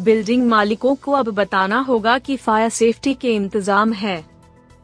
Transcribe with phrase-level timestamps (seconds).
[0.00, 4.24] Building मालिकों को अब बताना होगा कि फायर सेफ्टी के इंतज़ाम है।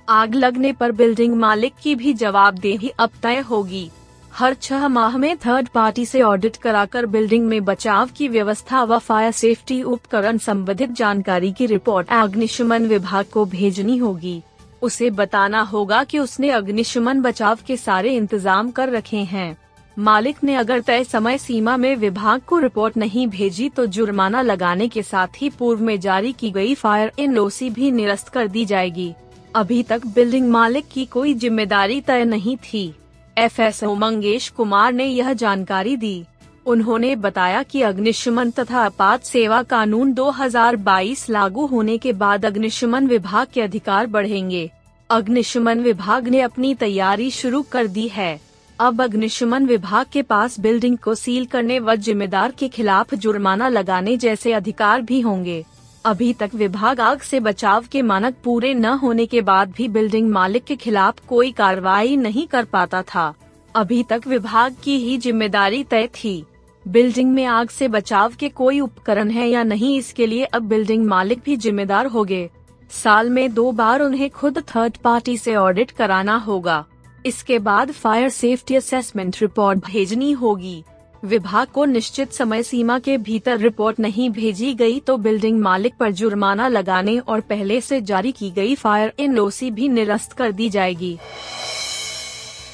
[0.08, 3.88] आग लगने पर बिल्डिंग मालिक की भी जवाबदेही अब तय होगी।
[4.32, 8.98] हर छह माह में थर्ड पार्टी से ऑडिट कराकर बिल्डिंग में बचाव की व्यवस्था व
[8.98, 14.42] फायर सेफ्टी उपकरण संबंधित जानकारी की रिपोर्ट अग्निशमन विभाग को भेजनी होगी।
[14.82, 19.56] उसे बताना होगा कि उसने अग्निशमन बचाव के सारे इंतज़ाम कर रखे हैं।
[19.98, 24.88] मालिक ने अगर तय समय सीमा में विभाग को रिपोर्ट नहीं भेजी तो जुर्माना लगाने
[24.88, 27.38] के साथ ही पूर्व में जारी की गई फायर इन
[27.70, 29.14] भी निरस्त कर दी जाएगी।
[29.54, 32.94] अभी तक बिल्डिंग मालिक की कोई ज़िम्मेदारी तय नहीं थी।
[33.38, 36.24] एफ़ एस मंगेश कुमार ने यह जानकारी दी।
[36.66, 43.46] उन्होंने बताया कि अग्निशमन तथा आपात सेवा कानून 2022 लागू होने के बाद अग्निशमन विभाग
[43.54, 44.70] के अधिकार बढ़ेंगे।
[45.10, 48.45] अग्निशमन विभाग ने अपनी तैयारी शुरू कर दी है।
[48.78, 54.16] अब अग्निशमन विभाग के पास बिल्डिंग को सील करने व जिम्मेदार के खिलाफ जुर्माना लगाने
[54.16, 55.64] जैसे अधिकार भी होंगे।
[56.04, 60.28] अभी तक विभाग आग से बचाव के मानक पूरे न होने के बाद भी बिल्डिंग
[60.30, 63.32] मालिक के खिलाफ कोई कार्रवाई नहीं कर पाता था।
[63.74, 66.44] अभी तक विभाग की ही ज़िम्मेदारी तय थी।
[66.86, 71.06] बिल्डिंग में आग से बचाव के कोई उपकरण है या नहीं इसके लिए अब बिल्डिंग
[71.06, 72.48] मालिक भी जिम्मेदार होंगे।
[72.90, 76.84] साल में दो बार उन्हें खुद थर्ड पार्टी से ऑडिट कराना होगा।
[77.26, 80.82] इसके बाद फायर सेफ्टी असेसमेंट रिपोर्ट भेजनी होगी।
[81.22, 86.10] विभाग को निश्चित समय सीमा के भीतर रिपोर्ट नहीं भेजी गई तो बिल्डिंग मालिक पर
[86.12, 89.38] जुर्माना लगाने और पहले से जारी की गई फायर इन
[89.70, 91.16] भी निरस्त कर दी जाएगी।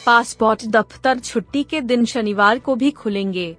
[0.07, 3.57] पासपोर्ट दफ्तर छुट्टी के दिन शनिवार को भी खुलेंगे।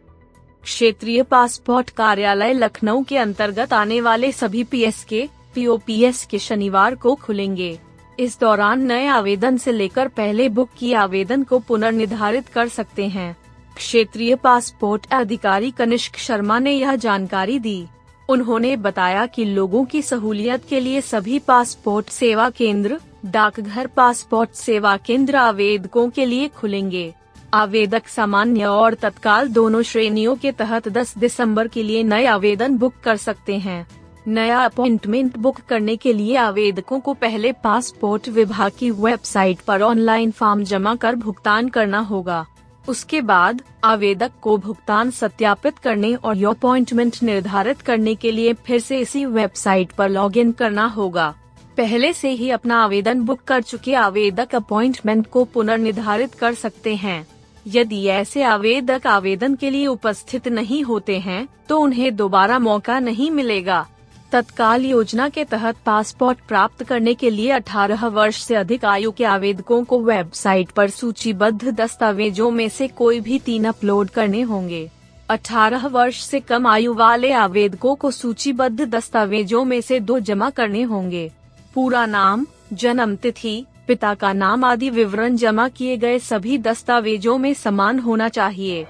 [0.63, 7.77] क्षेत्रीय पासपोर्ट कार्यालय लखनऊ के अंतर्गत आने वाले सभी पीएसके, पीओपीएस के शनिवार को खुलेंगे।
[8.19, 13.35] इस दौरान नए आवेदन से लेकर पहले बुक किए आवेदन को पुनर्निर्धारित कर सकते हैं।
[13.75, 17.87] क्षेत्रीय पासपोर्ट अधिकारी कनिष्क शर्मा ने यह जानकारी दी।
[18.29, 24.97] उन्होंने बताया कि लोगों की सहूलियत के लिए सभी पासपोर्ट सेवा केंद्र, डाकघर पासपोर्ट सेवा
[24.97, 27.13] केंद्र आवेदकों के लिए खुलेंगे।
[27.53, 32.93] आवेदक सामान्य और तत्काल दोनों श्रेणियों के तहत 10 दिसंबर के लिए नए आवेदन बुक
[33.03, 38.91] कर सकते हैं। नया अपॉइंटमेंट बुक करने के लिए आवेदकों को पहले पासपोर्ट विभाग की
[38.91, 42.45] वेबसाइट पर ऑनलाइन फॉर्म जमा कर भुगतान करना होगा।
[42.87, 48.99] उसके बाद आवेदक को भुगतान सत्यापित करने और अपॉइंटमेंट निर्धारित करने के लिए फिर से
[48.99, 51.33] इसी वेबसाइट पर लॉगिन करना होगा।
[51.77, 57.25] पहले से ही अपना आवेदन बुक कर चुके आवेदक अपॉइंटमेंट को पुनर्निर्धारित कर सकते हैं।
[57.65, 63.31] यदि ऐसे आवेदक आवेदन के लिए उपस्थित नहीं होते हैं तो उन्हें दोबारा मौका नहीं
[63.31, 63.85] मिलेगा।
[64.33, 69.25] तत्काल योजना के तहत पासपोर्ट प्राप्त करने के लिए 18 वर्ष से अधिक आयु के
[69.25, 74.89] आवेदकों को वेबसाइट पर सूचीबद्ध दस्तावेजों में से कोई भी तीन अपलोड करने होंगे।
[75.29, 80.81] 18 वर्ष से कम आयु वाले आवेदकों को सूचीबद्ध दस्तावेजों में से दो जमा करने
[80.81, 81.31] होंगे।
[81.73, 87.53] पूरा नाम, जन्म तिथि, पिता का नाम आदि विवरण जमा किए गए सभी दस्तावेजों में
[87.53, 88.85] समान होना चाहिए।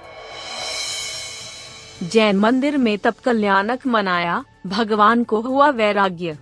[2.12, 6.38] जैन मंदिर में तप कल्याणक मनाया, भगवान को हुआ वैराग्य।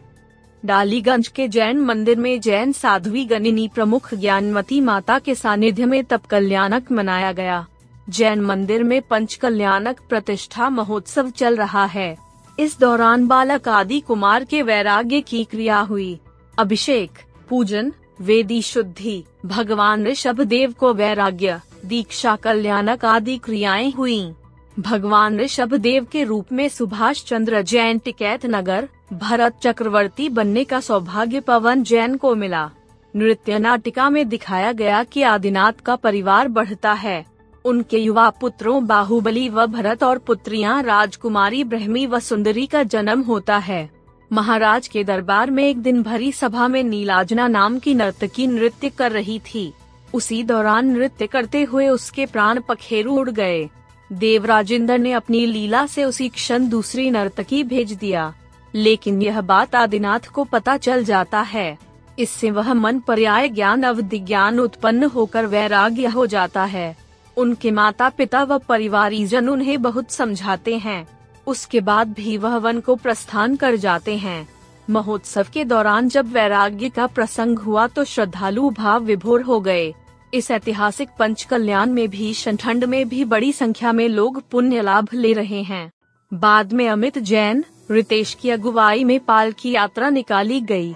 [0.65, 6.27] डालीगंज के जैन मंदिर में जैन साध्वी गणिनी प्रमुख ज्ञानमती माता के सानिध्य में तप
[6.27, 7.67] कल्याणक मनाया गया।
[8.09, 12.19] जैन मंदिर में पंच कल्याणक प्रतिष्ठा महोत्सव चल रहा है।
[12.59, 16.19] इस दौरान बालक आदि कुमार के वैराग्य की क्रिया हुई।
[16.59, 17.11] अभिषेक,
[17.49, 24.33] पूजन, वेदी शुद्धि, भगवान ऋषभ देव को वैराग्य, दीक्षा कल्याणक आदि क्रियाएँ हुई।
[24.81, 30.81] भगवान ऋषभ देव के रूप में सुभाष चंद्र जैन टिकैत नगर, भरत चक्रवर्ती बनने का
[30.81, 32.71] सौभाग्य पवन जैन को मिला।
[33.17, 37.25] नृत्य नाटिका में दिखाया गया कि आदिनाथ का परिवार बढ़ता है।
[37.65, 43.57] उनके युवा पुत्रों बाहुबली व भरत और पुत्रियाँ राजकुमारी ब्रह्मी व सुंदरी का जन्म होता
[43.57, 43.91] है।
[44.33, 49.13] महाराज के दरबार में एक दिन भरी सभा में नीलाजना नाम की नर्तकी नृत्य कर
[49.13, 49.73] रही थी।
[50.15, 53.69] उसी दौरान नृत्य करते हुए उसके प्राण पखेरु उड़ गए।
[54.13, 58.35] देवराजेंद्र ने अपनी लीला से उसी क्षण दूसरी नर्तकी भेज दिया।
[58.75, 61.79] लेकिन यह बात आदिनाथ को पता चल जाता है।
[62.19, 66.97] इससे वह मन पर्याय ज्ञान, अवधि ज्ञान उत्पन्न होकर वैराग्य हो जाता है।
[67.37, 71.09] उनके माता पिता व परिवारीजन उन्हें बहुत समझाते हैं।
[71.47, 74.49] उसके बाद भी वह वन को प्रस्थान कर जाते हैं।
[74.91, 79.95] महोत्सव के दौरान जब वैराग्य का प्रसंग हुआ तो श्रद्धालु भाव विभोर हो गए।
[80.35, 85.09] इस ऐतिहासिक पंच कल्याण में भीषण ठंड में भी बड़ी संख्या में लोग पुण्य लाभ
[85.15, 85.91] ले रहे हैं।
[86.35, 90.95] बाद में अमित जैन, रितेश की अगुवाई में पाल की यात्रा निकाली गई।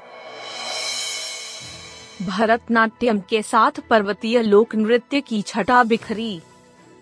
[2.22, 6.40] भरतनाट्यम के साथ पर्वतीय लोक नृत्य की छटा बिखरी।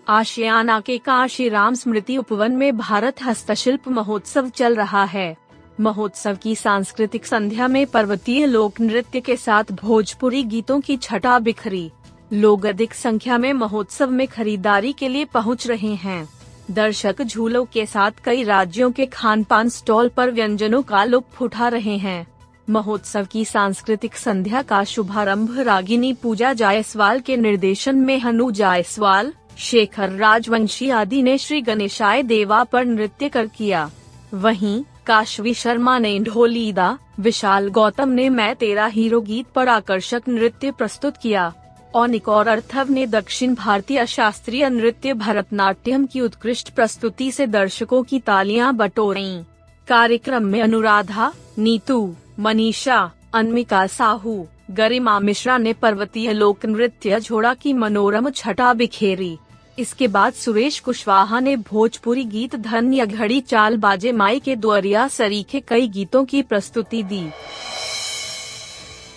[0.07, 5.35] आशियाना के काशी राम स्मृति उपवन में भारत हस्तशिल्प महोत्सव चल रहा है।
[5.79, 11.91] महोत्सव की सांस्कृतिक संध्या में पर्वतीय लोक नृत्य के साथ भोजपुरी गीतों की छटा बिखरी।
[12.33, 16.29] लोग अधिक संख्या में महोत्सव में खरीदारी के लिए पहुँच रहे हैं।
[16.71, 21.67] दर्शक झूलों के साथ कई राज्यों के खान पान स्टॉल पर व्यंजनों का लुप्त उठा
[21.67, 22.27] रहे हैं।
[22.69, 30.09] महोत्सव की सांस्कृतिक संध्या का शुभारंभ रागिनी पूजा जायसवाल के निर्देशन में हनु जायसवाल, शेखर
[30.09, 33.91] राजवंशी आदि ने श्री गणेशाय देवा पर नृत्य कर किया।
[34.33, 40.71] वहीं, काशवी शर्मा ने ढोलीदा, विशाल गौतम ने मैं तेरा हीरो गीत पर आकर्षक नृत्य
[40.71, 41.53] प्रस्तुत किया।
[41.95, 48.19] ओनिक और अर्थव ने दक्षिण भारतीय शास्त्रीय नृत्य भरतनाट्यम की उत्कृष्ट प्रस्तुति से दर्शकों की
[48.19, 49.43] तालियाँ बटोरी।
[49.87, 57.73] कार्यक्रम में अनुराधा, नीतू, मनीषा अनमिका साहू, गरिमा मिश्रा ने पर्वतीय लोक नृत्य झोड़ा की
[57.73, 59.37] मनोरम छटा बिखेरी।
[59.79, 65.07] इसके बाद सुरेश कुशवाहा ने भोजपुरी गीत धन या घड़ी चाल बाजे माई के दुआरिया
[65.07, 67.25] सरीखे कई गीतों की प्रस्तुति दी।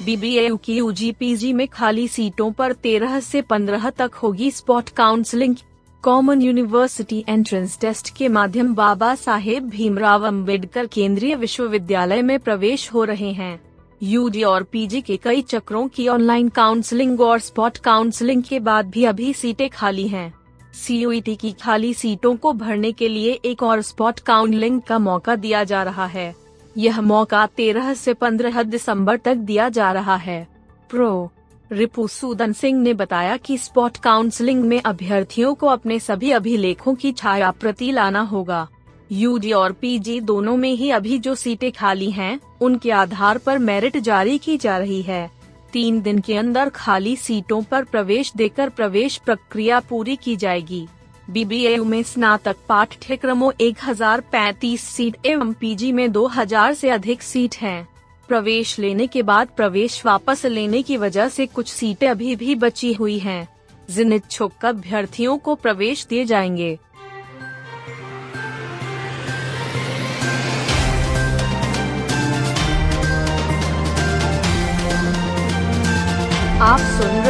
[0.03, 5.57] बीबीए की यूजी में खाली सीटों पर 13 से 15 तक होगी spot counselling.
[6.03, 13.05] Common university entrance test के माध्यम बाबा साहेब भीमराव अंबेडकर केंद्रीय विश्वविद्यालय में प्रवेश हो
[13.05, 13.61] रहे हैं।
[14.03, 19.05] यूजी और पीजी के कई चक्रों की ऑनलाइन काउंसलिंग और स्पॉट काउंसलिंग के बाद भी
[19.05, 20.35] अभी सीटें खाली हैं।
[20.75, 25.65] सी की खाली सीटों को भरने के लिए एक और स्पॉट काउंसलिंग का मौका दिया
[25.65, 26.48] जा रहा है।
[26.79, 30.49] यह मौका 13 से 15 दिसंबर तक दिया जा रहा है।
[30.91, 31.33] प्रो.
[31.73, 37.13] रिपु सूदन सिंह ने बताया कि स्पॉट काउंसलिंग में अभ्यर्थियों को अपने सभी अभिलेखों की
[37.13, 38.69] छाया प्रति लाना होगा।
[39.13, 43.97] यूजी और पीजी दोनों में ही अभी जो सीटें खाली हैं, उनके आधार पर मेरिट
[43.97, 45.31] जारी की जा रही है।
[45.73, 50.89] तीन दिन के अंदर खाली सीटों पर प्रवेश देकर प्रवेश प्रक्रिया पूरी की जाएगी।
[51.31, 57.23] बीबीए में स्नातक पाठ्यक्रमों एक हज़ार पैतीस सीट एवं पीजी में दो हज़ार से अधिक
[57.23, 57.89] सीट हैं।
[58.29, 62.93] प्रवेश लेने के बाद प्रवेश वापस लेने की वजह से कुछ सीटें अभी भी बची
[62.93, 63.49] हुई हैं।
[63.91, 66.79] जिन इच्छुक अभ्यर्थियों को प्रवेश दिए जाएँगे